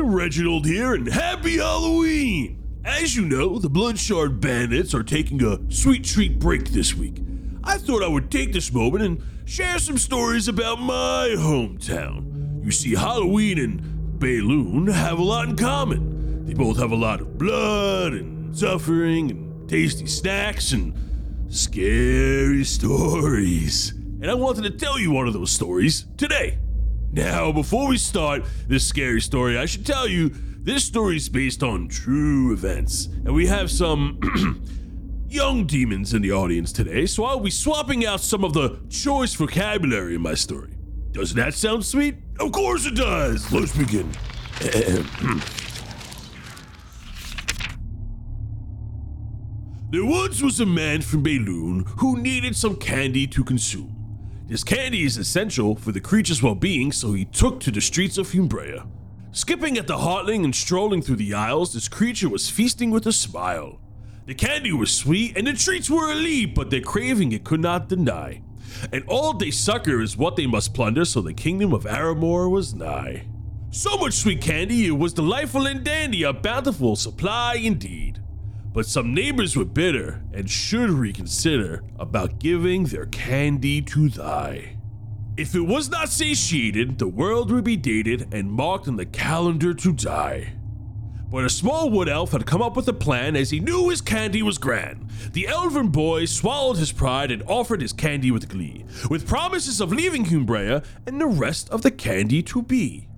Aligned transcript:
Reginald 0.00 0.64
here, 0.64 0.94
and 0.94 1.06
happy 1.06 1.58
Halloween! 1.58 2.80
As 2.84 3.14
you 3.14 3.24
know, 3.24 3.58
the 3.58 3.68
Bloodshard 3.68 4.40
Bandits 4.40 4.94
are 4.94 5.02
taking 5.02 5.42
a 5.44 5.58
sweet 5.70 6.04
treat 6.04 6.38
break 6.38 6.70
this 6.70 6.94
week. 6.94 7.22
I 7.62 7.76
thought 7.78 8.02
I 8.02 8.08
would 8.08 8.30
take 8.30 8.52
this 8.52 8.72
moment 8.72 9.04
and 9.04 9.22
share 9.44 9.78
some 9.78 9.98
stories 9.98 10.48
about 10.48 10.80
my 10.80 11.34
hometown. 11.36 12.64
You 12.64 12.70
see, 12.70 12.94
Halloween 12.94 13.58
and 13.58 14.18
Bayloon 14.18 14.92
have 14.92 15.18
a 15.18 15.22
lot 15.22 15.48
in 15.48 15.56
common. 15.56 16.46
They 16.46 16.54
both 16.54 16.78
have 16.78 16.92
a 16.92 16.96
lot 16.96 17.20
of 17.20 17.36
blood 17.36 18.14
and 18.14 18.56
suffering 18.56 19.30
and 19.30 19.68
tasty 19.68 20.06
snacks 20.06 20.72
and 20.72 20.94
scary 21.50 22.64
stories. 22.64 23.90
And 23.90 24.30
I 24.30 24.34
wanted 24.34 24.62
to 24.62 24.70
tell 24.70 24.98
you 24.98 25.10
one 25.10 25.26
of 25.28 25.34
those 25.34 25.50
stories 25.50 26.06
today. 26.16 26.58
Now, 27.14 27.52
before 27.52 27.88
we 27.88 27.98
start 27.98 28.42
this 28.66 28.86
scary 28.86 29.20
story, 29.20 29.58
I 29.58 29.66
should 29.66 29.84
tell 29.84 30.08
you 30.08 30.30
this 30.30 30.82
story 30.82 31.16
is 31.16 31.28
based 31.28 31.62
on 31.62 31.88
true 31.88 32.54
events, 32.54 33.04
and 33.06 33.34
we 33.34 33.46
have 33.48 33.70
some 33.70 34.18
young 35.28 35.66
demons 35.66 36.14
in 36.14 36.22
the 36.22 36.32
audience 36.32 36.72
today, 36.72 37.04
so 37.04 37.24
I'll 37.24 37.40
be 37.40 37.50
swapping 37.50 38.06
out 38.06 38.22
some 38.22 38.44
of 38.44 38.54
the 38.54 38.80
choice 38.88 39.34
vocabulary 39.34 40.14
in 40.14 40.22
my 40.22 40.32
story. 40.32 40.74
Doesn't 41.10 41.36
that 41.36 41.52
sound 41.52 41.84
sweet? 41.84 42.16
Of 42.40 42.52
course 42.52 42.86
it 42.86 42.94
does! 42.94 43.52
Let's 43.52 43.76
begin. 43.76 44.10
There 49.92 50.06
once 50.06 50.40
was 50.40 50.58
a 50.58 50.64
man 50.64 51.02
from 51.02 51.22
Bayloon 51.22 51.86
who 51.98 52.18
needed 52.18 52.56
some 52.56 52.76
candy 52.76 53.26
to 53.26 53.44
consume. 53.44 53.91
This 54.52 54.64
candy 54.64 55.04
is 55.04 55.16
essential 55.16 55.76
for 55.76 55.92
the 55.92 56.00
creature's 56.00 56.42
well 56.42 56.54
being, 56.54 56.92
so 56.92 57.14
he 57.14 57.24
took 57.24 57.58
to 57.60 57.70
the 57.70 57.80
streets 57.80 58.18
of 58.18 58.32
Humbrea. 58.32 58.86
Skipping 59.30 59.78
at 59.78 59.86
the 59.86 59.96
Heartling 59.96 60.44
and 60.44 60.54
strolling 60.54 61.00
through 61.00 61.16
the 61.16 61.32
aisles, 61.32 61.72
this 61.72 61.88
creature 61.88 62.28
was 62.28 62.50
feasting 62.50 62.90
with 62.90 63.06
a 63.06 63.14
smile. 63.14 63.80
The 64.26 64.34
candy 64.34 64.70
was 64.70 64.94
sweet 64.94 65.38
and 65.38 65.46
the 65.46 65.54
treats 65.54 65.88
were 65.88 66.12
elite, 66.12 66.54
but 66.54 66.68
their 66.68 66.82
craving 66.82 67.32
it 67.32 67.44
could 67.44 67.60
not 67.60 67.88
deny. 67.88 68.42
An 68.92 69.04
all 69.08 69.32
day 69.32 69.50
sucker 69.50 70.02
is 70.02 70.18
what 70.18 70.36
they 70.36 70.46
must 70.46 70.74
plunder, 70.74 71.06
so 71.06 71.22
the 71.22 71.32
kingdom 71.32 71.72
of 71.72 71.84
Aramor 71.84 72.50
was 72.50 72.74
nigh. 72.74 73.24
So 73.70 73.96
much 73.96 74.12
sweet 74.12 74.42
candy, 74.42 74.84
it 74.86 74.98
was 74.98 75.14
delightful 75.14 75.66
and 75.66 75.82
dandy, 75.82 76.24
a 76.24 76.32
bountiful 76.34 76.96
supply 76.96 77.54
indeed. 77.54 78.21
But 78.72 78.86
some 78.86 79.12
neighbors 79.12 79.56
were 79.56 79.66
bitter 79.66 80.22
and 80.32 80.48
should 80.48 80.90
reconsider 80.90 81.82
about 81.98 82.38
giving 82.38 82.84
their 82.84 83.06
candy 83.06 83.82
to 83.82 84.08
thy. 84.08 84.76
If 85.36 85.54
it 85.54 85.60
was 85.60 85.90
not 85.90 86.08
satiated, 86.08 86.98
the 86.98 87.08
world 87.08 87.50
would 87.50 87.64
be 87.64 87.76
dated 87.76 88.32
and 88.32 88.50
marked 88.50 88.88
on 88.88 88.96
the 88.96 89.06
calendar 89.06 89.74
to 89.74 89.92
die. 89.92 90.54
But 91.30 91.44
a 91.44 91.50
small 91.50 91.88
wood 91.88 92.10
elf 92.10 92.32
had 92.32 92.44
come 92.44 92.60
up 92.60 92.76
with 92.76 92.86
a 92.88 92.92
plan 92.92 93.36
as 93.36 93.48
he 93.48 93.58
knew 93.58 93.88
his 93.88 94.02
candy 94.02 94.42
was 94.42 94.58
grand. 94.58 95.08
The 95.32 95.48
elven 95.48 95.88
boy 95.88 96.26
swallowed 96.26 96.76
his 96.76 96.92
pride 96.92 97.30
and 97.30 97.42
offered 97.44 97.80
his 97.80 97.94
candy 97.94 98.30
with 98.30 98.50
glee, 98.50 98.84
with 99.08 99.26
promises 99.26 99.80
of 99.80 99.92
leaving 99.92 100.26
Humbrea 100.26 100.84
and 101.06 101.18
the 101.18 101.26
rest 101.26 101.70
of 101.70 101.80
the 101.80 101.90
candy 101.90 102.42
to 102.42 102.62
be. 102.62 103.08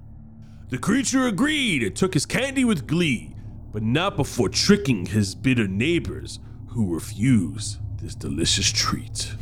The 0.69 0.79
creature 0.79 1.27
agreed 1.27 1.83
and 1.83 1.97
took 1.97 2.15
his 2.15 2.27
candy 2.27 2.65
with 2.65 2.87
glee, 2.87 3.34
but 3.75 3.83
not 3.83 4.17
before 4.17 4.49
tricking 4.49 5.05
his 5.05 5.35
bitter 5.35 5.67
neighbors, 5.67 6.39
who 6.69 6.95
refuse 6.95 7.81
this 8.01 8.15
delicious 8.15 8.71
treat. 8.71 9.35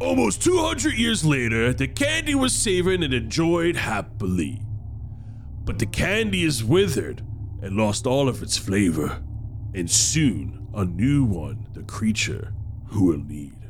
Almost 0.00 0.42
200 0.42 0.94
years 0.94 1.22
later, 1.22 1.74
the 1.74 1.86
candy 1.86 2.34
was 2.34 2.54
savored 2.54 3.02
and 3.02 3.12
enjoyed 3.12 3.76
happily. 3.76 4.62
But 5.66 5.78
the 5.78 5.86
candy 5.86 6.44
is 6.44 6.64
withered 6.64 7.22
and 7.60 7.76
lost 7.76 8.06
all 8.06 8.26
of 8.26 8.42
its 8.42 8.56
flavor, 8.56 9.22
and 9.74 9.90
soon 9.90 10.66
a 10.72 10.86
new 10.86 11.24
one 11.24 11.66
the 11.74 11.82
creature 11.82 12.54
who 12.86 13.04
will 13.04 13.18
need. 13.18 13.69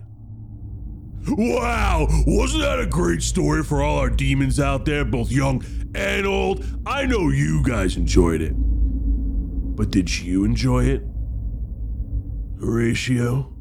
Wow, 1.29 2.07
wasn't 2.27 2.63
that 2.63 2.81
a 2.81 2.87
great 2.87 3.23
story 3.23 3.63
for 3.63 3.83
all 3.83 3.99
our 3.99 4.11
demons 4.11 4.59
out 4.59 4.85
there, 4.85 5.05
both 5.05 5.31
young 5.31 5.65
and 5.95 6.27
old? 6.27 6.65
I 6.87 7.05
know 7.07 7.29
you 7.29 7.63
guys 7.63 7.97
enjoyed 7.97 8.41
it. 8.41 8.55
But 8.57 9.91
did 9.91 10.19
you 10.19 10.45
enjoy 10.45 10.85
it? 10.85 11.03
Horatio? 12.59 13.55